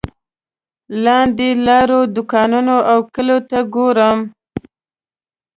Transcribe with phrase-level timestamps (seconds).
[1.03, 4.19] لاندې لارو دوکانونو او کلیو ته ګورم.